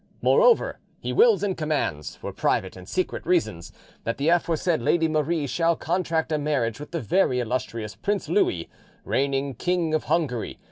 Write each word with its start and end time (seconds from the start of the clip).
"Moreover, 0.23 0.79
he 0.99 1.13
wills 1.13 1.43
and 1.43 1.55
commands, 1.55 2.15
for 2.15 2.33
private 2.33 2.75
and 2.75 2.89
secret 2.89 3.23
reasons, 3.23 3.71
that 4.03 4.17
the 4.17 4.29
aforesaid 4.29 4.81
lady 4.81 5.07
Marie 5.07 5.45
shall 5.45 5.75
contract 5.75 6.31
a 6.31 6.39
marriage 6.39 6.79
with 6.79 6.89
the 6.89 6.99
very 7.01 7.39
illustrious 7.39 7.95
prince, 7.95 8.27
Louis, 8.27 8.67
reigning 9.05 9.53
King 9.53 9.93
of 9.93 10.05
Hungary. 10.05 10.57